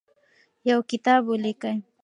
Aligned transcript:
یو 0.69 0.79
کتاب 0.89 1.21
ولیکئ. 1.27 1.77